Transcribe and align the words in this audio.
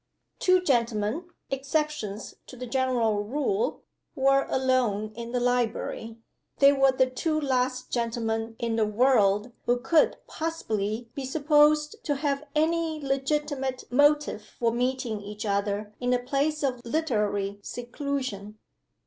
Two 0.39 0.63
gentlemen 0.63 1.25
(exceptions 1.51 2.33
to 2.47 2.55
the 2.57 2.65
general 2.65 3.23
rule) 3.23 3.83
were 4.15 4.47
alone 4.49 5.11
in 5.15 5.31
the 5.31 5.39
library. 5.39 6.17
They 6.57 6.73
were 6.73 6.91
the 6.91 7.05
two 7.07 7.39
last 7.39 7.91
gentlemen 7.91 8.55
in 8.57 8.77
the 8.77 8.85
would 8.87 9.51
who 9.67 9.77
could 9.77 10.17
possibly 10.25 11.11
be 11.13 11.23
supposed 11.23 12.03
to 12.03 12.15
have 12.15 12.45
any 12.55 12.99
legitimate 12.99 13.83
motive 13.91 14.43
for 14.43 14.71
meeting 14.71 15.21
each 15.21 15.45
other 15.45 15.93
in 15.99 16.13
a 16.13 16.17
place 16.19 16.63
of 16.63 16.83
literary 16.83 17.59
seclusion. 17.61 18.57